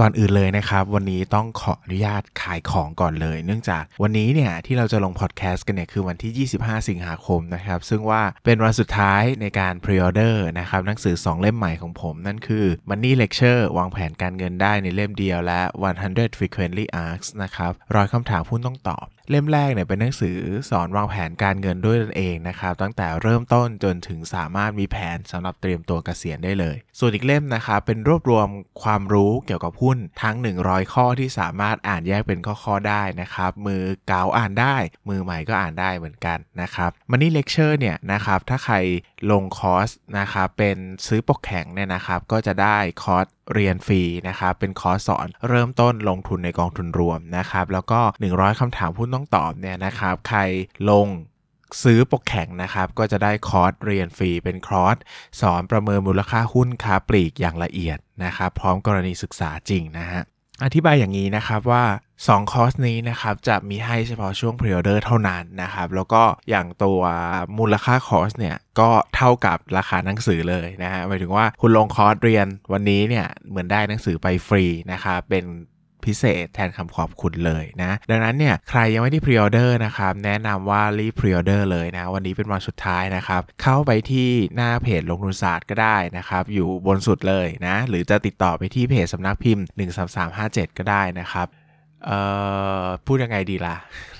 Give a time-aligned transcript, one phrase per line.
[0.00, 15.60] ก่อนอื่นเลยนะครับ วันนี้ต้องขออนุญาตขายของก่อนเลย เนื่องจากวันนี้เนี่ยที่เราจะลงพอดแคสต์กันเนี่ยคือวันที่ 25 สิงหาคมนะครับ ซึ่งว่าเป็นวันสุดท้ายในการ pre-order นะครับหนังสือ 2 เล่มใหม่ของผม นั่นคือ Money Lecture วางแผนการเงินได้ในเล่มเดียวและ
[16.00, 20.38] 100 Frequently Asked นะครับร้อยคำถามหุ้นต้องตอบ เล่มแรกเนี่ยเป็นหนังสือ
[20.70, 28.48] สอนวางแผนการเงินด้วยตนเองนะครับตั้งแต่เริ่มต้นจนถึงสามารถมีแผนสำหรับเตรียมตัวเกษียณได้เลย ส่วนอีกเล่มนะครับเป็นรวบรวม
[28.82, 34.76] ความรู้เกี่ยวกับหุ้นทั้ง 100 ข้อที่สามารถอ่านแยกเป็นข้อๆได้นะครับมือเกาอ่านได้
[35.08, 38.76] มือใหม่ก็อ่านได้เหมือนกันนะครับมันนี่เลคเชอร์เนี่ยนะครับถ้าใคร
[39.30, 50.40] ลงคอร์สนะครับเป็นซื้อปกแข็งเนี่ยนะครับก็จะได้คอร์สเรียนฟรีนะครับเป็นคอร์สสอนเริ่มต้นลงทุนในกองทุนรวมนะครับแล้วก็ 100คำถามหุ้นต้องตอบเนี่ยนะครับใคร
[50.90, 51.08] ลง
[51.82, 54.96] ซื้อปกแข็งนะครับ ก็จะได้คอร์สเรียนฟรีเป็นคอร์ส
[55.40, 60.22] สอนประเมินมูลค่าหุ้นค้าปลีกอย่างละเอียดนะครับ พร้อมกรณีศึกษาจริงนะฮะ
[60.64, 61.84] อธิบายอย่างนี้นะครับว่า
[62.18, 67.00] 2 คอร์สนี้นะครับจะมีให้เฉพาะช่วง pre-order เท่านั้นนะครับ แล้วก็อย่างตัว
[67.58, 75.44] มูลค่าคอร์สเนี่ยก็เท่ากับราคาหนังสือเลยนะฮะหมายถึงว่าคุณลงคอร์สเรียนวันนี้เนี่ยเหมือนได้หนังสือไปฟรีนะครับเป็น
[76.06, 89.64] พิเศษแทนคำขอบคุณเลยนะ ดังนั้นเนี่ยใครยังไม่ได้ pre-order นะครับแนะนำว่ารีบ pre-order เลยนะ วันนี้เป็นวันสุดท้ายนะครับ เข้าไปที่หน้าเพจลงทุนศาสตร์ก็ได้นะครับ อยู่บนสุดเลยนะ หรือจะติดต่อไปที่เพจสำนักพิมพ์
[90.22, 91.48] 13357 ก็ได้นะครับ
[93.06, 93.76] พูดยังไงดีล่ะ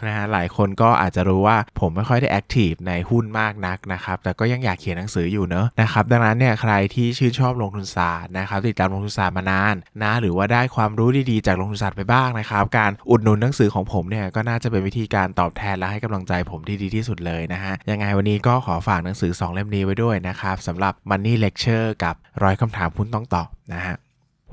[0.07, 23.97] นะฮะหลายคนก็อาจจะรู้ว่าผมไม่ค่อยได้แอคทีฟในหุ้นมากนักนะครับ แต่ก็ยังอยากเขียนหนังสืออยู่เนอะนะครับดังนั้นเนี่ยใครที่ชื่นชอบลงทุนศาสตร์นะครับติดตามลงทุนศาสตร์มานานนะหรือว่าได้ความรู้ดีๆจากลงทุนศาสตร์ไปบ้างนะครับการอุดหนุนหนังสือของผมเนี่ยก็น่าจะเป็นวิธีการตอบแทนและให้กำลังใจผมที่ดีที่สุดเลยนะฮะยังไงวันนี้ก็ขอฝากหนังสือ 2 เล่มนี้ไว้ด้วยนะครับสำหรับ Money Lecture กับร้อยคำถามหุ้นต้องตอบนะฮะ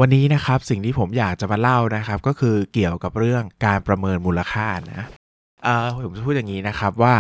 [0.03, 5.03] วันนี้นะครับสิ่งที่ผมอยากจะมาเล่านะครับ ก็คือเกี่ยวกับเรื่องการประเมินมูลค่านะ
[5.63, 7.15] เออผมจะพูดอย่างนี้นะครับว่า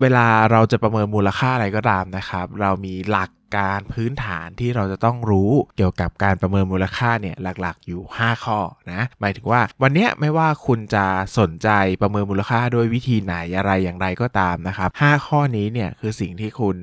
[0.00, 8.58] เวลาเราจะประเมินมูลค่าอะไรก็ตามนะครับ เรามีหลักการพื้นฐานที่เราจะต้องรู้เกี่ยวกับการประเมินมูลค่าเนี่ยหลักๆอยู่ 5 ข้อ
[8.92, 11.04] นะหมายถึงว่าวันนี้ไม่ว่าคุณจะ
[11.38, 11.68] สนใจ
[12.02, 16.76] ประเมินมูลค่าด้วยวิธีไหนอะไรอย่างไรก็ตามนะครับ 5 ข้อนี้เนี่ยคือสิ่งที่คุณ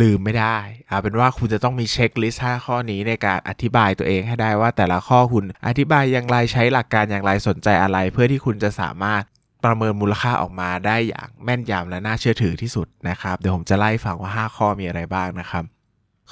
[0.00, 9.22] ลืมไม่ได้เอาเป็นว่าคุณจะต้องมี checklist 5ข้อนี้ในการอธิบายตัวเองให้ได้ว่าแต่ละข้อคุณอธิบายอย่างไรใช้หลักการอย่างไรสนใจอะไร เพื่อที่คุณจะสามารถ
[9.64, 15.64] ประเมินมูลค่าออกมาได้อย่างแม่นยำและน่าเชื่อถือที่สุดนะครับเดี๋ยวผมจะไล่ฟังว่า 5 ข้อมีอะไรบ้างนะครับ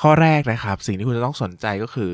[0.00, 2.12] ข้อแรกนะครับ สิ่งที่คุณจะต้องสนใจก็คือ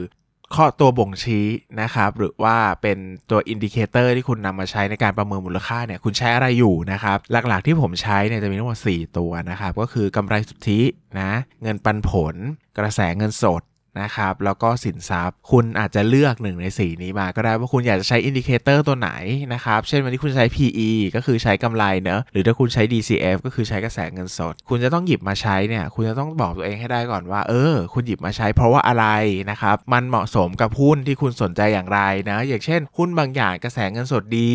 [0.55, 1.47] ข้อตัวบ่งชี้
[1.81, 2.99] นะครับ หรือว่าเป็น
[3.31, 10.81] ตัว indicator ที่คุณนำมาใช้ในการประเมินมูลค่าเนี่ยคุณใช้อะไรอยู่นะครับ หลักๆที่ผมใช้เนี่ยจะมีทั้งหมด4ตัวนะครับ ก็คือกำไรสุทธิ
[11.21, 11.31] นะ
[11.63, 12.35] เงินปันผล
[12.79, 13.63] กระแสเงินสด
[14.03, 19.11] นะครับ แล้วก็สินทรัพย์ คุณอาจจะเลือกหนึ่งใน4นี้มาก็ได้ว่าคุณอยากจะใช้ indicator ตัวไหน
[19.55, 29.07] นะครับ เช่นวันนี้คุณใช้ PE ก็คือใช้กำไรเนอะหรือถ้าคุณใช้ DCF ก็คือใช้กระแสเงินสด คุณจะต้องหยิบมาใช้เนี่ย คุณจะต้องบอกตัวเองให้ได้ก่อนว่า เออ คุณหยิบมาใช้เพราะว่าอะไร
[29.51, 34.55] นะครับ มันเหมาะสมกับหุ้นที่คุณสนใจอย่างไรนะ อย่างเช่น หุ้นบางอย่างกระแสเงินสดดี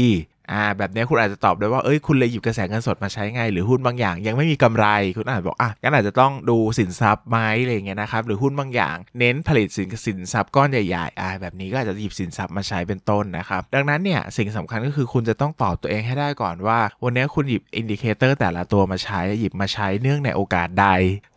[0.51, 4.87] อ่าแบบนี้คุณอาจจะตอบได้ว่าเอ้ยคุณเลยหยิบกระแสเงินสดมาใช้ไง หรือหุ้นบางอย่าง ยังไม่มีกำไร
[5.17, 20.87] คุณอาจบอกอะงั้นอาจจะต้องดูสินทรัพย์ไหมอะไรเงี้ยนะครับหรือหุ้นบางอย่าง เน้นผลิตสินสินทรัพย์ก้อนใหญ่ๆอ่าแบบนี้ก็อาจจะหยิบสินทรัพย์มาใช้เป็นต้นนะครับดังนั้นเนี่ยสิ่งสำคัญก็คือคุณจะต้องตอบตัวเองให้ได้ก่อนว่า วันนี้คุณหยิบ indicator แต่ละตัวมาใช้หยิบมาใช้เนื่องในโอกาสใด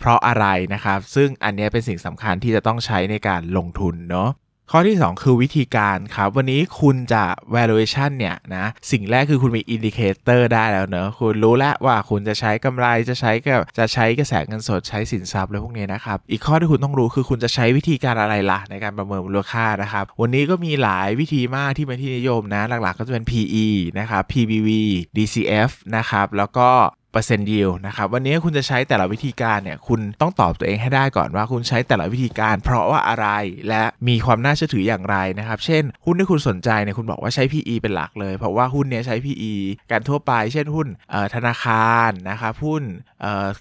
[0.00, 4.30] เพราะอะไรนะครับซึ่งอันนี้เป็นสิ่งสำคัญที่จะต้องใช้ในการลงทุนเนาะ
[4.70, 23.66] ข้อที่ 2 คือวิธีการครับ วันนี้คุณจะ valuation เนี่ยนะสิ่งแรกคือคุณมี indicator ได้แล้วเนอะคุณรู้แล้วว่าคุณจะใช้กำไรจะใช้กับจะใช้กระแสเงินสดใช้สินทรัพย์อะไรพวกนี้นะครับ อีกข้อที่คุณต้องรู้คือคุณจะใช้วิธีการอะไรล่ะ ในการประเมินมูลค่านะครับ วันนี้ก็มีหลายวิธีมากที่เป็นที่นิยมนะ หลักๆก็จะเป็น PE
[23.98, 24.68] นะครับ PBV
[25.16, 26.68] DCF นะครับแล้วก็
[27.16, 33.28] ปอร์เซ็นต์ยิวนะครับวันนี้คุณจะใช้แต่ละวิธีการเนี่ยคุณต้องตอบตัวเองให้ได้ก่อนว่าคุณใช้แต่ละวิธีการ เพราะว่าอะไร
[33.68, 39.52] และมีความน่าเชื่อถืออย่างไรนะครับ เช่น หุ้นที่คุณสนใจเนี่ยคุณบอกว่าใช้ PE เป็นหลักเลย เพราะว่าหุ้นเนี้ยใช้ PE
[39.90, 40.86] การทั่วไป เช่นหุ้น
[41.34, 42.82] ธนาคารนะครับหุ้น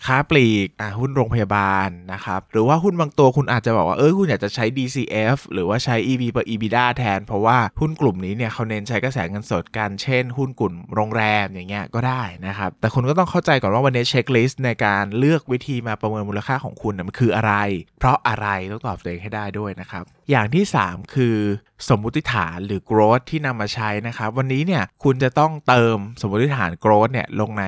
[0.06, 0.68] ค้าปลีก
[1.00, 17.54] หุ้นโรงพยาบาลนะครับหรือว่าหุ้นบางตัวคุณอาจจะบอกว่าเออคุณอยากจะใช้ DCF หรือว่าใช้ EV ต่อ EBITDA แทน เพราะว่าหุ้นกลุ่มนี้เนี่ยเขาเน้นใช้กระแสเงินสดกันเช่น หุ้นกลุ่มโรงแรมอย่างเงี้ยก็ได้นะครับแต่คุณก็ต้องเข้าใจก่อนว่าวันนี้เช็คลิสต์ในการเลือกวิธีมาประเมินมูลค่าของคุณมันคืออะไร
[18.00, 21.38] เพราะอะไรต้องตอบตัวเองให้ได้ด้วยนะครับอย่างที่ 3 คือ
[21.90, 27.66] สมมุติฐานหรือ growth ที่นำมาใช้นะครับ วันนี้เนี่ยคุณจะต้องเติมสมมติฐาน growth เนี่ยลงใน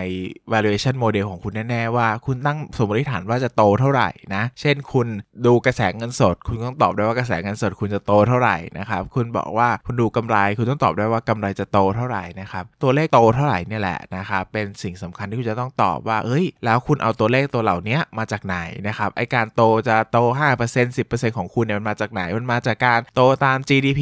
[0.51, 5.07] valuation model ของคุณแน่ ๆ ว่าคุณตั้งสมมติฐานว่าจะโตเท่าไหร่นะ เช่นคุณ
[5.45, 18.57] ดูกระแสเงินสด คุณต้องตอบได้ว่ากระแสเงินสดคุณจะโตเท่าไหร่นะครับ คุณบอกว่าคุณดูกำไร คุณต้องตอบได้ว่ากำไรจะโตเท่าไหร่นะครับ ตัวเลขโตเท่าไหร่เนี่ยแหละนะครับ เป็นสิ่งสำคัญที่คุณจะต้องตอบว่า เอ้ย แล้วคุณเอาตัวเลขตัวเหล่านี้มาจากไหน
[18.87, 20.17] นะครับ ไอการโตจะโต
[20.57, 24.01] 5% 10%ของคุณเนี่ยมันมาจากไหน มันมาจากการโตตาม GDP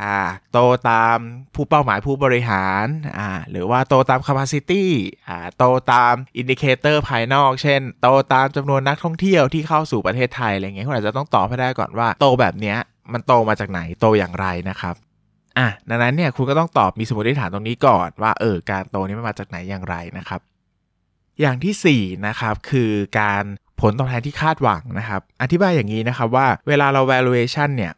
[0.00, 0.18] อ่า
[0.52, 0.58] โต
[0.90, 1.16] ตาม
[1.54, 2.86] ผู้เป้าหมายผู้บริหาร
[3.18, 4.84] อ่าหรือว่าโตตาม capacity
[5.28, 12.78] อ่าโตตาม indicator ภายนอก เช่น โตตามจำนวนนักท่องเที่ยวที่เข้าสู่ประเทศไทยอะไรเงี้ยคุณอาจจะต้องตอบให้ได้ก่อนว่าโตแบบเนี้ย
[13.12, 14.94] มันโตมาจากไหนโตอย่างไรนะครับ
[15.58, 20.40] อะดังนั้นเนี่ยคุณก็ต้องตอบมีสมมติฐานตรงนี้ก่อนว่าเออการโตนี้มันมาจากไหนอย่างไรนะครับ
[21.40, 23.44] อย่างที่4นะครับคือการ
[23.82, 27.92] ผลตอบแทนที่คาดหวังนะครับ อธิบายอย่างนี้นะครับว่าเวลาเรา valuation เนี่ย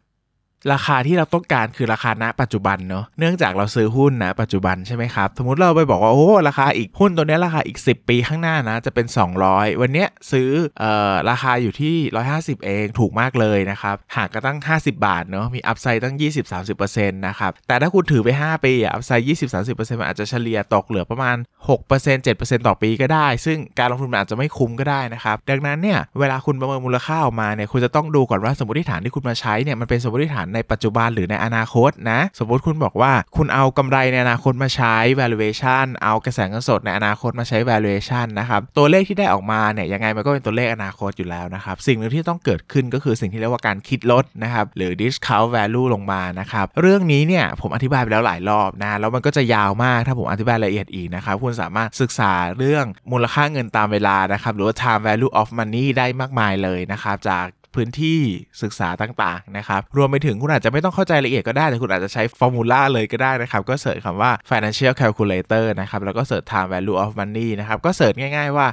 [0.71, 9.05] ราคาที่เราต้องการคือราคาณปัจจุบันเนาะเนื่องจากเราซื้อหุ้นนะปัจจุบันใช่ไหมครับ สมมติเราไปบอกว่าโอ้ราคาอีกหุ้นตัวนี้ราคาอีก 10 ปีข้างหน้านะจะเป็น
[9.43, 10.49] 200 วันเนี้ยซื้อ
[10.79, 11.95] เอ่อราคาอยู่ที่
[12.31, 16.15] 150 เองถูกมากเลยนะครับหากก็ตั้ง 50 บาทเนาะมีอัพไซด์ตั้ง
[16.63, 21.37] 20-30%นะครับแต่ถ้าคุณถือไป 5 ปีอัพไซด์20-30%มันอาจจะเฉลี่ยตกเหลือประมาณ
[21.77, 54.75] 6% 7%ต่อปีก็ได้ ซึ่งการลงทุนมันอาจจะไม่คุ้มก็ได้นะครับดังนั้นเนี่ยเวลาคุณประเมินมูลค่าออกมาเนี่ยคุณจะต้องดูก่อนว่าสมมติฐานที่คุณมาใช้เนี่ยมันเป็นสมมติฐานในปัจจุบันหรือในอนาคตนะ สมมติคุณบอกว่าคุณเอากำไรในอนาคตมาใช้ valuation เอากระแสเงินสดในอนาคตมาใช้ valuation นะครับ ตัวเลขที่ได้ออกมาเนี่ยยังไงมันก็เป็นตัวเลขอนาคตอยู่แล้วนะครับ สิ่งหนึ่งที่ต้องเกิดขึ้นก็คือสิ่งที่เรียกว่าการคิดลดนะครับหรือ discount value ลงมานะครับ เรื่องนี้เนี่ยผมอธิบายไปแล้วหลายรอบนะ แล้วมันก็จะยาวมากถ้าผมอธิบายละเอียดอีกนะครับคุณสามารถศึกษาเรื่องมูลค่าเงินตามเวลานะครับหรือว่า
[54.81, 58.19] time value of money ได้มากมายเลยนะครับจาก พื้นที่
[58.61, 67.47] ศึกษาต่างๆนะครับรวมไปถึงคุณอาจจะไม่ต้องเข้าใจละเอียดก็ได้ แต่คุณอาจจะใช้ formula เลยก็ได้นะครับ ก็ search คำว่า financial calculator นะครับ แล้วก็ search time value of money
[67.59, 68.67] นะครับ ก็ search ง่ายๆว่า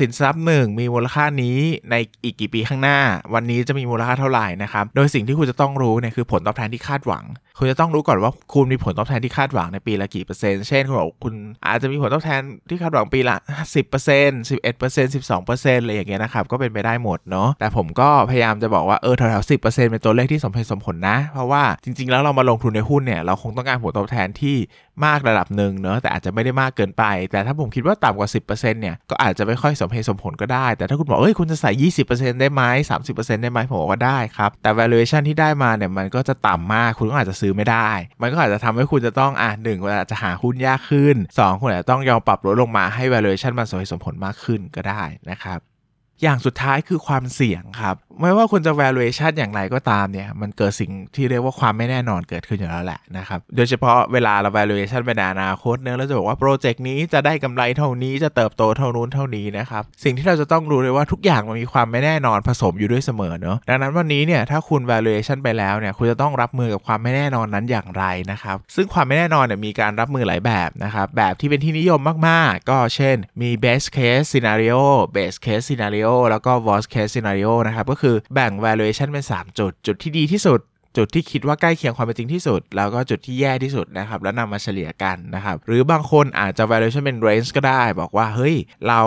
[0.00, 1.58] สินทรัพย์หนึ่งมีมูลค่านี้
[1.90, 1.94] ใน
[2.24, 2.98] อีกกี่ปีข้างหน้า
[3.34, 7.24] วันนี้จะมีมูลค่าเท่าไหร่นะครับ โดยสิ่งที่คุณจะต้องรู้เนี่ยคือผลตอบแทนที่คาดหวัง
[7.58, 11.34] คุณจะต้องรู้ก่อนว่าคุณมีผลตอบแทนที่คาดหวังในปีละกี่เปอร์เซ็นต์ เช่นคุณบอกคุณ
[11.66, 13.36] อาจจะมีผลตอบแทนที่คาดหวังปีละ
[13.74, 13.74] 10%
[14.48, 24.56] 11% 12%อะไรอย่างเงี้ยนะครับ ก็เป็นไปได้หมดเนาะ แต่ผมก็พยายามจะบอกว่าเออแถวๆ10%เปอร์เซ็นต์เป็นตัวเลขที่สมเหตุสมผลนะ เพราะว่าจริงๆ แล้วเรามาลงทุนในหุ้นเนี่ยเราคงต้องการผลตอบแทนที่
[25.04, 31.70] มากระดับหนึ่งเนาะแต่อาจจะไม่ได้มากเกินไป แต่ถ้าผมคิดว่าต่ำกว่า 10%เนี่ยก็อาจจะไม่ค่อยสมเหตุสมผลก็ได้ แต่ถ้าคุณบอกเอ้ยคุณจะใส่
[32.08, 32.62] 20%ได้ไหม
[33.04, 37.90] 30%ได้ไหมผมบอกว่าได้ครับแต่ valuation ที่ได้มาเนี่ยมันก็จะต่ำมากคุณก็อาจจะซื้อไม่ได้
[38.20, 45.60] มันก็อาจจะทำให้คุณจะต้องอะหนึ่งเวลาจะหาหุ้นยากขึ้น 2 คุณอาจจะต้องยอมปรับลดลงมาให้ valuation มันสมเหตุสมผลมากขึ้นก็ได้นะครับ
[46.22, 73.86] อย่างสุดท้ายคือความเสี่ยงครับ ไม่ว่าคุณจะ valuation อย่างไรก็ตามเนี่ย มันเกิดสิ่งที่เรียกว่าความไม่แน่นอนเกิดขึ้นอยู่แล้วแหละนะครับ โดยเฉพาะเวลาเรา valuation ไปในอนาคตเนี่ยเราจะบอกว่าโปรเจกต์นี้จะได้กำไรเท่านี้จะเติบโตเท่านู้นเท่านี้นะครับ สิ่งที่เราจะต้องรู้เลยว่าทุกอย่างมันมีความไม่แน่นอนผสมอยู่ด้วยเสมอเนาะดังนั้นวันนี้เนี่ยถ้าคุณ valuation ไปแล้วเนี่ยคุณจะต้องรับมือกับความไม่แน่นอนนั้นอย่างไรนะครับ ซึ่งความไม่แน่นอนเนี่ยมีการรับมือหลายแบบนะครับแบบที่เป็นที่นิยมมากๆ ก็เช่น มี best
[73.96, 74.80] case scenario
[75.16, 80.60] best case scenario แล้วก็ worst case scenario นะครับ ก็คือแบ่ง valuation เป็น 3 จุด จุดที่ดีที่สุด
[80.96, 88.56] จุดที่คิดว่าใกล้เคียงความเป็นจริงที่สุด แล้วก็จุดที่แย่ที่สุดนะครับ แล้วนำมาเฉลี่ยกันนะครับ หรือบางคนอาจจะ valuation เป็น range ก็ได้ บอกว่า เฮ้ย
[88.88, 89.00] เรา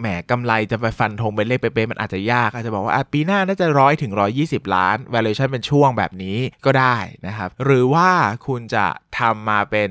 [0.00, 8.10] แหมกำไรจะไปฟันธงเป็นเลขเป๊ะๆมันอาจจะยาก อาจจะบอกว่าปีหน้าน่าจะร้อยถึงร้อยี่สิบล้าน valuation เป็นช่วงแบบนี้ก็ได้นะครับ หรือว่า
[8.46, 8.86] คุณจะ
[9.18, 9.90] ทำมาเป็น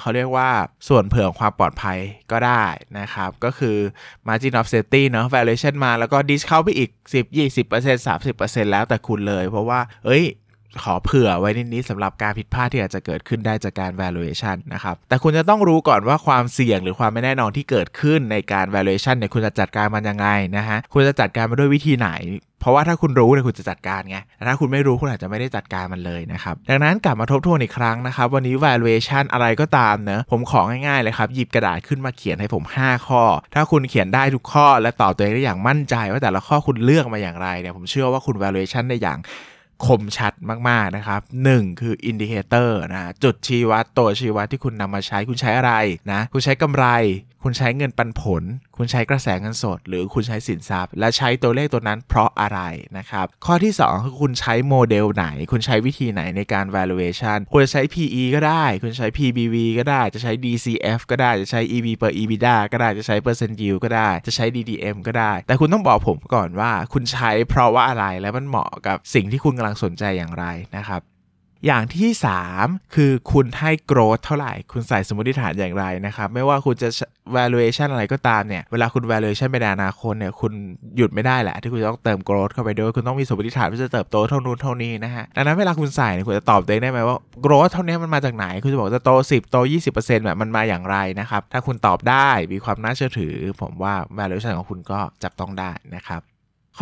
[0.00, 0.48] เขาเรียกว่า
[0.88, 1.98] ส่วนเผื่อความปลอดภัย
[2.32, 2.64] ก็ได้
[2.98, 3.76] นะครับ ก็คือ
[4.26, 10.24] margin of safety เนาะ valuation มาแล้วก็ discount ไปอีก 10 20% 30%แล้วแต่คุณเลย เพราะว่า เอ้ย
[10.82, 22.10] ขอเผื่อไว้นิดนี้สำหรับการผิดพลาดที่อาจจะเกิดขึ้นได้จากการ valuation นะครับ แต่คุณจะต้องรู้ก่อนว่าความเสี่ยงหรือความไม่แน่นอนที่เกิดขึ้นในการ valuation เนี่ยคุณจะจัดการมันยังไงนะฮะ คุณจะจัดการมันด้วยวิธีไหน
[22.60, 33.22] เพราะว่าถ้าคุณรู้เนี่ยคุณจะจัดการไงแต่ถ้าคุณไม่รู้คุณอาจจะไม่ได้จัดการมันเลยนะครับ ดังนั้นกลับมาทบทวนอีกครั้งนะครับ วันนี้ valuation อะไรก็ตามเนะผมของ่ายๆเลยครับหยิบกระดาษขึ้นมาเขียนให้ผม 5 ข้อ
[33.54, 39.18] ถ้าคุณเขียนได้ทุกข้อ และตอบตัวเองได้อย่างมั่นใจ ว่าแต่ละข้อคุณเลือกมาอย่างไรเนี่ยผมเชื่อว่าคุณ valuation ได้อย่าง
[39.86, 40.32] คมชัด
[40.68, 41.20] มากๆนะครับ
[41.50, 45.72] 1 คือ indicator นะจุดชี้วัดตัวชี้วัดที่คุณนำมาใช้คุณใช้อะไร
[46.12, 46.86] นะคุณใช้กำไร
[47.44, 48.42] คุณใช้เงินปันผล
[48.76, 52.60] คุณใช้กระแสเงินสด หรือคุณใช้สินทรัพย์ และใช้ตัวเลขตัวนั้นเพราะอะไร
[52.98, 62.12] นะครับ ข้อที่ 2 คือคุณใช้โมเดลไหน คุณใช้วิธีไหนในการ valuation คุณจะใช้ PE ก็ได้ คุณใช้ PBV ก็ได้จะใช้ DCF ก็ได้จะใช้ EV per
[62.20, 70.44] EBITDA ก็ได้จะใช้ percent yield ก็ได้จะใช้ DDM ก็ได้ แต่คุณต้องบอกผมก่อนว่าคุณใช้เพราะว่าอะไรและมันเหมาะกับสิ่งที่คุณกำลังสนใจอย่างไร
[70.78, 71.02] นะครับ
[71.66, 72.10] อย่างที่
[72.52, 76.88] 3 คือคุณให้ growth เท่าไหร่ คุณใส่สมมติฐานอย่างไรนะครับ ไม่ว่าคุณจะ
[77.36, 80.52] valuation อะไรก็ตามเนี่ย เวลาคุณ valuation ไปในอนาคตเนี่ยคุณ
[80.96, 89.56] หยุดไม่ได้แหละ ที่คุณจะต้องเติม growth เข้าไปด้วย คุณต้องมีสมมติฐานว่าจะเติบโตเท่านู้นเท่านี้นะฮะ ดังนั้นเวลาคุณใส่เนี่ยคุณจะตอบตัวเองได้ไหมว่า growth เท่านี้มันมาจากไหน คุณจะบอกจะโต 10 โต
[89.90, 96.22] 20%แบบมันมาอย่างไรนะครับ ถ้าคุณตอบได้มีความน่าเชื่อถือ ผมว่า valuation ของคุณก็จับต้องได้นะครับ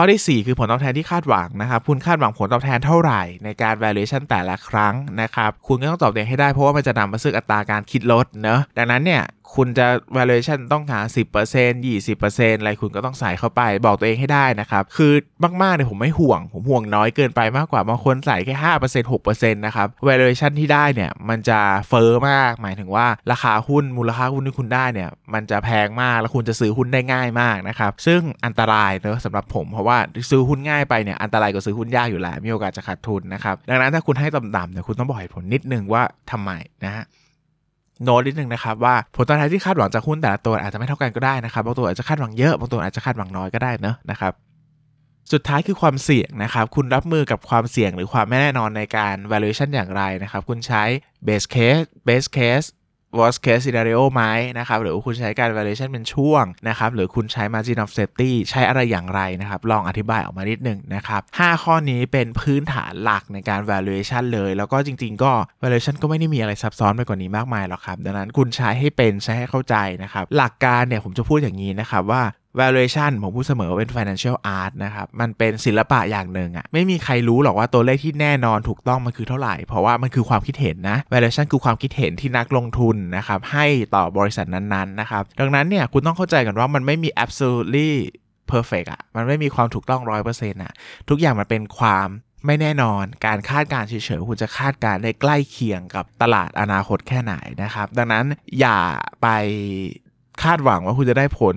[0.00, 9.22] ข้อที่ 4 คือผลตอบแทนที่คาดหวังนะครับ คุณคาดหวังผลตอบแทนเท่าไหร่ในการ valuation แต่ละครั้งนะครับ คุณก็ต้องตอบตัวเองให้ได้เพราะว่ามันจะนำมาซึ่งอัตราการคิดลดเนอะดังนั้นเนี่ย
[9.54, 9.86] คุณจะ
[10.16, 11.00] valuation ต้องหา
[11.44, 15.12] 10% 20%อะไรคุณก็ต้องใส่เข้าไป บอกตัวเองให้ได้นะครับ คือ
[15.62, 29.98] มากๆเนี่ยผมไม่ห่วง ผมห่วงน้อยเกินไปมากกว่าบางคนใส่แค่ 5% 6%นะครับ valuation ที่ได้เนี่ย มันจะเฟอร์มาก หมายถึงว่าราคาหุ้นมูลค่าหุ้นที่คุณได้เนี่ย มันจะแพงมากแล้วคุณจะซื้อหุ้นได้ง่ายมากนะครับ ซึ่งอันตรายเนอะสำหรับผมเพราะว่า
[30.30, 36.50] ซื้อหุ้นง่ายไปเนี่ยอันตรายกว่าซื้อหุ้นยากอยู่แล้วมีโอกาสจะขาดทุนนะครับดังนั้นถ้าคุณให้ต่ำๆเนี่ยคุณต้องบอกเหตุผลนิดนึงว่าทำไม
[36.84, 37.04] นะฮะ
[38.04, 44.32] โน้ตนิดนึงนะครับว่าผลตอบแทนที่คาดหวังจากหุ้นแต่ละตัวอาจจะไม่เท่ากันก็ได้นะครับบางตัวอาจจะคาดหวังเยอะบางตัวอาจจะคาดหวังน้อยก็ได้เนอะนะครับ
[45.32, 50.82] สุดท้ายคือความเสี่ยงนะครับ คุณรับมือกับความเสี่ยงหรือความไม่แน่นอนในการ valuation อย่างไรนะครับ คุณใช้
[51.26, 52.68] base case base case
[53.18, 54.22] worst case scenario ไหม
[54.58, 65.22] นะครับ หรือว่าคุณใช้การ valuation เป็นช่วงนะครับ หรือคุณใช้ margin of safety ใช้อะไรอย่างไรนะครับ ลองอธิบายออกมานิดหนึ่งนะครับ 5 ข้อนี้เป็นพื้นฐานหลักในการ valuation เลย แล้วก็จริง ๆ
[65.22, 72.22] ก็ valuation ก็ไม่ได้มีอะไรซับซ้อนไปกว่านี้มากมายหรอกครับ ดังนั้นคุณใช้ให้เป็นใช้ให้เข้าใจนะครับ หลักการเนี่ยผมจะพูดอย่างนี้นะครับว่า
[72.60, 87.90] valuation ผมพูดเสมอว่าเป็น financial art นะครับ มันเป็นศิลปะอย่างหนึ่งอะไม่มีใครรู้หรอกว่าตัวเลขที่แน่นอนถูกต้องมันคือเท่าไหร่ เพราะว่ามันคือความคิดเห็นนะ valuation คือความคิดเห็นที่นักลงทุนนะครับให้ต่อบริษัทนั้นๆนะครับ ดังนั้นเนี่ยคุณต้องเข้าใจกันว่ามันไม่มี absolutely
[88.52, 90.72] perfect อะมันไม่มีความถูกต้องร้อยเปอร์เซ็นต์อะ
[91.08, 92.08] ทุกอย่างมันเป็นความ
[92.46, 98.24] ไม่แน่นอนการคาดการเฉยๆคุณจะคาดการได้ใกล้เคียงกับตลาดอนาคตแค่ไหนนะครับ ดังนั้น
[98.60, 98.78] อย่า
[99.22, 99.28] ไป
[100.42, 101.56] คาดหวังว่าคุณจะได้ผล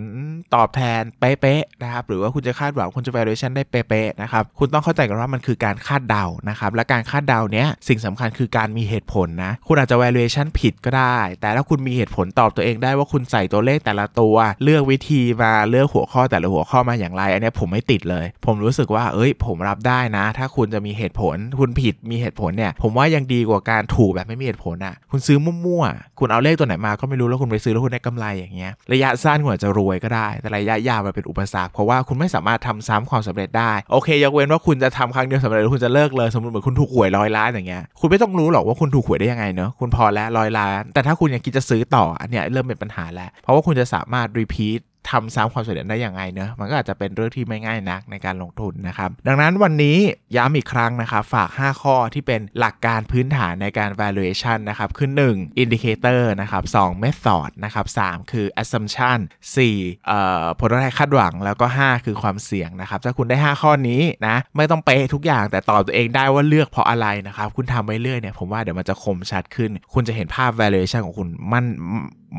[0.55, 44.81] ตอบแทนเป๊ะๆนะครับหรือว่าคุณจะคาดหวังคุณจะ valuation ได้เป๊ะๆนะครับคุณต้องเข้าใจกันว่ามันคือการคาดเดานะครับและการคาดเดาเนี้ยสิ่งสำคัญคือการมีเหตุผลนะคุณอาจจะ valuation ผิดก็ได้ แต่ถ้าคุณมีเหตุผลตอบตัวเองได้ว่าคุณใส่ตัวเลขแต่ละตัว เลือกวิธีมาเลือกหัวข้อแต่ละหัวข้อมาอย่างไร อันนี้ผมไม่ติดเลย ผมรู้สึกว่าเอ้ย ผมรับได้นะ ถ้าคุณจะมีเหตุผล คุณผิดมีเหตุผลเนี่ยผมว่ายังดีกว่าการถูกแบบไม่มีเหตุผลอะคุณซื้อมั่วๆคุณเอาเลขตัวไหนมาก็ไม่รู้แล้วคุณไปซื้อแล้วคุณได้กำไรอย่างเงี้ยระยะสั้นคุณอาจจะรวยก็ได้ แต่ระยะยาวมันเป็นอุปสรรคเพราะว่าคุณไม่สามารถทำซ้ำความสำเร็จได้โอเคยกเว้นว่าคุณจะทำครั้งเดียวสำเร็จหรือคุณจะเลิกเลยสมมติเหมือนคุณถูกหวยร้อยล้านอย่างเงี้ยคุณไม่ต้องรู้หรอกว่าคุณถูกหวยได้ยังไงเนอะคุณพอแล้วร้อยล้าน แต่ถ้าคุณยังคิดจะซื้อต่ออันเนี้ยเริ่มเป็นปัญหาแล้ว เพราะว่าคุณจะสามารถรีพีท
[45.09, 49.97] ทำซ้ำความสำเร็จได้อย่างไรเนอะมันก็อาจจะเป็นเรื่องที่ไม่ง่ายนักในการลงทุนนะครับ ดังนั้นวันนี้
[50.35, 59.19] ย้ำอีกครั้งนะครับ ฝาก 5 ข้อที่เป็นหลักการพื้นฐานในการ valuation นะครับคือ 1 indicator นะครับ2 method นะครับ3คือ assumption
[59.63, 71.65] 4เอ่อผลตอบแทนคาดหวังแล้วก็ 5 คือความเสี่ยงนะครับ ถ้าคุณได้ 5 ข้อนี้นะไม่ต้องเป๊ะทุกอย่างแต่ตอบตัวเองได้ว่าเลือกเพราะอะไรนะครับ คุณทำไปเรื่อยเนี่ยผมว่าเดี๋ยวมันจะคมชัดขึ้น คุณจะเห็นภาพ valuation ของคุณมั่น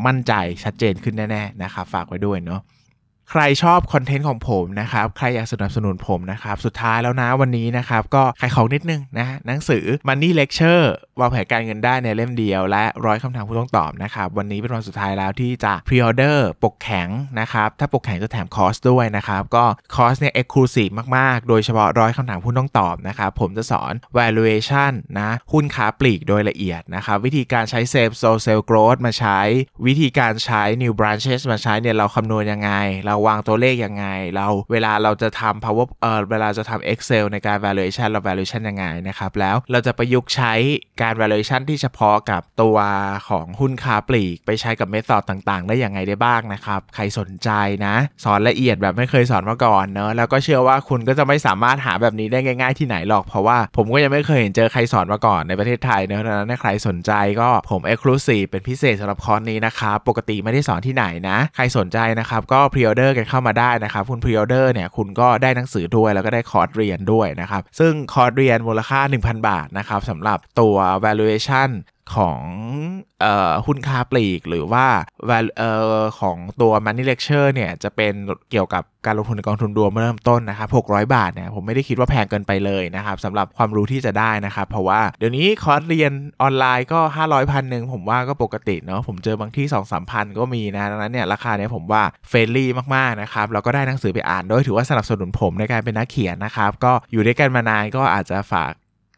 [0.06, 0.32] มั่นใจ
[0.64, 2.60] ชัดเจนขึ้นแน่ๆนะครับฝากไว้ด้วยเนาะ
[3.34, 10.84] ใครชอบคอนเทนต์ของผมนะครับ ใครอยากสนับสนุนผมนะครับ สุดท้ายแล้วนะวันนี้นะครับ ก็ขายของนิดนึงนะหนังสือ Money Lecture
[11.20, 17.08] วางแผนการเงินได้ในเล่มเดียว และร้อยคำถามหุ้นต้องตอบนะครับ วันนี้เป็นวันสุดท้ายแล้วที่จะ pre-order ปกแข็ง
[17.40, 29.40] นะครับ ถ้าปกแข็งจะแถมคอร์สด้วยนะครับ ก็คอร์สเนี่ย exclusive มาก ๆ โดยเฉพาะร้อยคำถามหุ้นต้องตอบนะครับ ผมจะสอน valuation นะหุ้นค้าปลีกโดยละเอียดนะครับ วิธีการใช้ same store sale growth มาใช้
[29.86, 32.72] วิธีการใช้ new branches มาใช้เนี่ยเราคำนวณยังไง
[33.06, 40.52] เราวางตัวเลขยังไง เราเวลาเราจะทำ power เออเวลาจะทำ excel ในการ valuation เรา valuation ยังไงนะครับ แล้วเราจะประยุกต์ใช้
[41.02, 42.76] การ valuation ที่เฉพาะกับตัว
[43.28, 47.50] ของหุ้นค้าปลีก ไปใช้กับ method ต่างๆ ได้อย่างไงได้บ้างนะครับ ใครสนใจ
[47.86, 71.70] นะ สอนละเอียดแบบไม่เคยสอนมาก่อนเนอะแล้วก็เชื่อว่าคุณก็จะไม่สามารถหาแบบนี้ได้ง่ายๆที่ไหนหรอกเพราะว่าผมก็ยังไม่เคยเห็นเจอใครสอนมาก่อนในประเทศไทยเนอะดังนั้นใครสนใจก็ผม exclusive เป็นพิเศษสำหรับคอร์สนี้นะครับปกติไม่ได้สอนที่ไหนนะ ใครสนใจนะครับก็ pre-order กันเข้ามาได้นะครับคุณ pre-order เนี่ยคุณก็ได้หนังสือด้วยแล้วก็ได้คอร์สเรียนด้วยนะครับซึ่งคอร์สเรียนมูลค่า 1,000 บาทนะครับสำหรับตัว valuation
[72.16, 72.40] ของ
[73.24, 74.86] ออหุ้นค้าปลีกหรือว่า
[75.60, 75.62] อ
[75.98, 78.14] อของตัว Money Lecture เนี่ยจะเป็น
[78.50, 98.72] เกี่ยวกับการลงทุนในกองทุนรวมเริ่มต้นนะครับ 600 บาทเนี่ยผมไม่ได้คิดว่าแพงเกินไปเลยนะครับสำหรับความรู้ที่จะได้นะครับ เพราะว่าเดี๋ยวนี้คอร์สเรียนออนไลน์ก็ 500พันหนึ่งผมว่าก็ปกติเนาะผมเจอบางที่ 2 3พันก็มีนะดังนั้นเนี่ยราคาเนี่ยผมว่า friendly มากๆนะครับแล้วก็ได้หนังสือไปอ่านด้วยถือว่าสนับสนุนผมในการเป็นนักเขียนนะครับก็อยู่ด้วยกันมานานก็อาจจะฝาก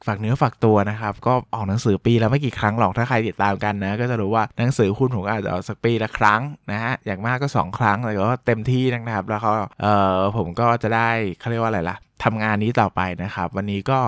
[0.06, 6.40] ฝากเนื้อฝากตัวนะครับ ก็ออกหนังสือปีแล้วไม่กี่ครั้งหรอกถ้าใครติดตามกันนะ ก็จะรู้ว่าหนังสือคุณผมก็อาจจะออกสักปีละครั้ง
[6.72, 11.08] นะฮะอย่างมากก็ 2 ครั้งแต่ก็เต็มที่นะครับแล้วก็เออผมก็จะได้
[11.38, 13.98] เขาเรียกว่าอะไรล่ะทำงานนี้ต่อไปนะครับ วันนี้ก็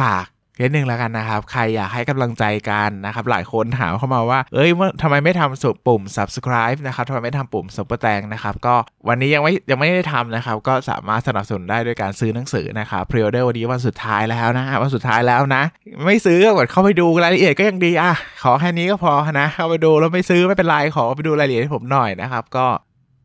[0.00, 0.26] ฝาก
[0.60, 4.70] นิดนึงแล้วกันนะครับ ใครอยากให้กำลังใจกันนะครับ หลายคนถามเข้ามาว่า เอ้ย
[5.02, 8.74] ทำไมไม่ทำสุปุ่ม subscribe นะครับทำไมไม่ทำปุ่ม super แตงนะครับ ก็
[9.08, 15.62] วันนี้ยังไม่ยังไม่ได้ทำนะครับ ก็สามารถสนับสนุนได้ด้วยการซื้อหนังสือนะครับ pre order วันนี้วันสุดท้ายแล้วนะวันสุดท้ายแล้วนะ
[16.06, 18.12] ไม่ซื้อก็กดเข้าไปดูรายละเอียดก็ยังดีอะ
[18.42, 22.66] ขอแค่นี้ก็พอนะเข้าไปดูแล้วไม่ซื้อไม่เป็นไรขอไปดูรายละเอียดให้ผมหน่อยนะครับก็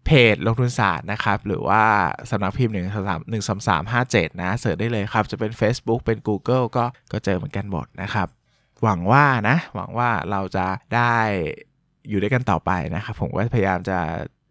[0.06, 1.84] เพจลงทุนศาสตร์นะครับ หรือว่า
[2.32, 8.28] สำนักพิมพ์หนึ่งสามหนึ่งสามสามห้าเจ็ดนะ search ได้เลยครับ จะเป็น Facebook เป็น Google ก็ก็เจอเหมือนกันหมดนะครับ
[8.84, 11.16] หวังว่านะ หวังว่าเราจะได้
[12.10, 14.00] อยู่ด้วยกันต่อไปนะครับ ผมก็พยายามจะ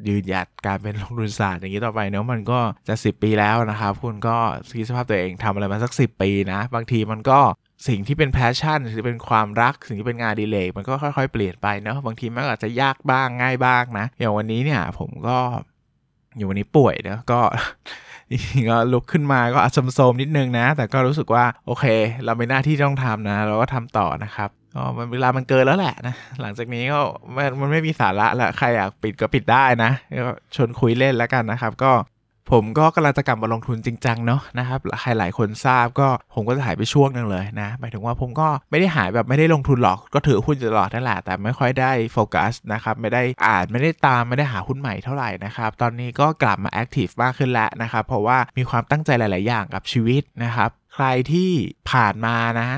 [0.09, 4.37] ยืนหยัดการเป็นลงทุนศาสตร์อย่างนี้ต่อไปเนาะมันก็จะ 10 ปีแล้วนะครับ คุณก็
[4.79, 7.41] คิดสภาพตัวเองทำอะไรมาสัก 10 ปีนะ บางทีมันก็
[7.87, 15.39] สิ่งที่เป็น passion หรือเป็นความรักสิ่งที่เป็นงานอดิเรกมันก็ค่อยๆ เปลี่ยนไปเนาะบางทีมันอาจจะยากบ้างง่ายบ้างนะอย่างวันนี้เนี่ยผมก็
[16.37, 17.41] อยู่วันนี้ป่วยเนาะก็
[18.71, 21.85] ก็ลุกขึ้นมาก็อาจโซมนิดนึงนะ แต่ก็รู้สึกว่าโอเค
[22.25, 27.01] เราเป็นหน้าที่ต้องทำนะ เราก็ทำต่อนะครับก็มันเวลามันเกินแล้วแหละนะ หลังจากนี้ก็
[27.37, 29.91] มันมันไม่มีสาระละใครอยากปิดก็ปิดได้นะ
[30.27, 31.93] ก็ชวนคุยเล่นแล้วกันนะครับ ก็
[32.51, 51.51] ผมก็กำลังจะกลับมาลงทุนจริงจังเนาะนะครับใครหลายคนทราบก็ผมก็จะหายไปช่วงนึงเลยนะหมายถึงว่าผมก็ไม่ได้หายแบบไม่ได้ลงทุนหรอกก็ถือหุ้นตลอดนั่นแหละแต่ไม่ค่อยได้โฟกัสนะครับไม่ได้อ่านไม่ได้ตามไม่ได้หาหุ้นใหม่เท่าไหร่นะครับตอนนี้ก็กลับมาแอคทีฟมากขึ้นแล้วนะครับเพราะว่ามีความตั้งใจหลาย ๆ อย่างกับชีวิตนะครับใครที่
[51.91, 52.69] ผ่านมานะ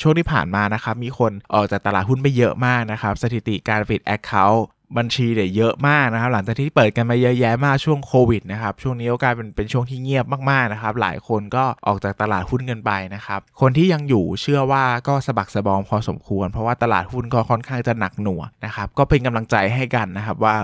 [0.00, 4.64] ช่วงที่ผ่านมานะครับมีคนออกจากตลาดหุ้นไปเยอะมากนะครับสถิติการปิดแอคเคาท์
[4.96, 20.56] บัญชีเนี่ยเยอะมากนะครับ หลังจากที่เปิดกันมาเยอะแยะมากช่วงโควิดนะครับช่วงนี้ก็กลายเป็นเป็นช่วงที่เงียบมากๆนะครับ หลายคนก็ออกจากตลาดหุ้นกันไปนะครับ คนที่ยังอยู่เชื่อว่าก็สะบักสะบอมพอสมควร เพราะว่าตลาดหุ้นก็ค่อนข้างจะหนักหน่วงนะครับก็เป็นกำลังใจให้กันนะครับว่า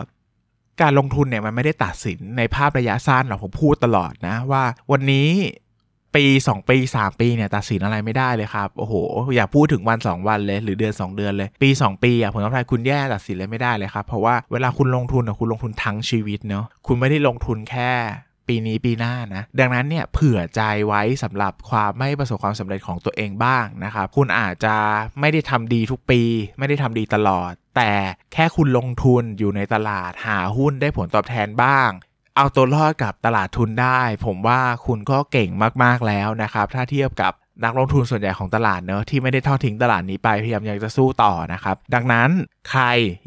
[0.80, 5.28] การลงทุนเนี่ยมันไม่ได้ตัดสินในภาพระยะสั้นหรอกผมพูดตลอดนะว่า วันนี้
[6.16, 8.94] ปี 2 ปี 3 ปีเนี่ยตัดสินอะไรไม่ได้เลยครับ โอ้โห
[9.34, 17.92] อย่าพูดถึงวัน 2 วันเลยหรือเดือน 2 เดือนเลย ปี 2 ปีอะผลกำไรคุณแย่ตัดสินเลยไม่ได้เลยครับ เพราะว่าเวลาคุณลงทุนอะคุณลงทุนทั้งชีวิตเนาะคุณไม่ได้ลงทุนแค่
[18.48, 24.76] ปีนี้ปีหน้านะ ดังนั้นเนี่ยเผื่อใจไว้สำหรับความไม่ประสบความสำเร็จของตัวเองบ้างนะครับ คุณอาจจะ
[25.20, 26.20] ไม่ได้ทำดีทุกปี
[26.58, 27.92] ไม่ได้ทำดีตลอด แต่
[28.32, 31.90] แค่คุณลงทุนอยู่ในตลาดหาหุ้นได้ผลตอบแทนบ้าง
[32.36, 35.50] เอาตัวรอดกับตลาดทุนได้ ผมว่าคุณก็เก่ง
[35.82, 37.32] มากๆแล้วนะครับ ถ้าเทียบกับ
[37.64, 42.30] นักลงทุนส่วนใหญ่ของตลาดเนอะที่ไม่ได้ทอดทิ้งตลาดนี้ไปพยายามยังจะสู้ต่อนะครับ ดังนั้น
[42.70, 42.84] ใคร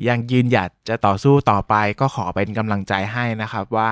[0.08, 3.90] ยังยืนหยัดจะต่อสู้ต่อไปก็ขอเป็นกำลังใจให้นะครับว่า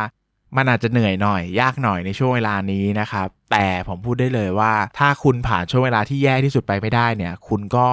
[0.58, 7.88] มันอาจจะเหนื่อยหน่อย ยากหน่อยในช่วงเวลานี้นะครับ แต่ผมพูดได้เลยว่า ถ้าคุณผ่านช่วงเวลาที่แย่ที่สุดไปไม่ได้เนี่ย คุณก็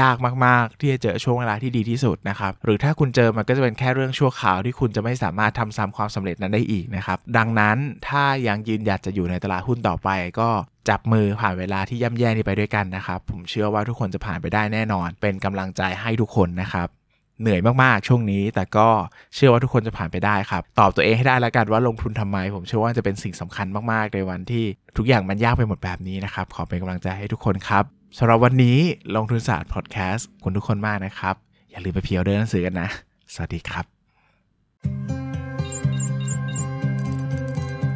[0.00, 0.16] ยาก
[0.46, 7.76] มาก ๆ ที่จะเจอช่วงเวลาที่ดีที่สุดนะครับ หรือถ้าคุณเจอมันก็จะเป็นแค่เรื่องชั่วคราวที่คุณจะไม่สามารถทำซ้ำความสำเร็จนั้นได้อีกนะครับ ดังนั้น
[8.08, 10.08] ถ้ายังยืนหยัดจะอยู่ในตลาดหุ้นต่อไป
[10.40, 10.48] ก็
[10.88, 16.88] จับมือผ่านเวลาที่ย่ำแย่นี้ไปด้วยกันนะครับ ผมเชื่อว่าทุกคนจะผ่านไปได้แน่นอน เป็นกำลังใจให้ทุกคนนะครับ
[17.40, 18.88] เหนื่อยมากๆช่วงนี้ แต่ก็
[19.34, 24.64] เชื่อว่าทุกคนจะผ่านไปได้ครับ ตอบตัวเองให้ได้แล้วกันว่าลงทุนทำไม ผมเชื่อว่าจะเป็นสิ่งสำคัญมากๆในวันที่
[24.96, 27.84] ทุกอย่างมันยากไปหมดแบบนี้นะครับ ขอเป็นกำลังใจให้ทุกคนครับ
[28.18, 28.78] สำหรับวันนี้
[29.16, 31.34] ลงทุนศาสตร์พอดแคสต์คุณทุกคนมากนะครับ
[31.70, 32.88] อย่าลืมไปเพียวเดินหนังสือกันนะ
[33.34, 33.84] สวัสดีครับ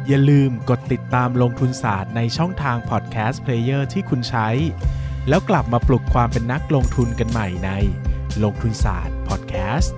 [0.07, 4.47] อย่าลืมกดติดตามลงทุนศาสตร์ในช่องทาง podcast player ที่คุณใช้
[5.29, 7.71] แล้วกลับมาปลุกความเป็นนักลงทุนกันใหม่ใน
[8.43, 9.95] ลงทุนศาสตร์พอดแคสต์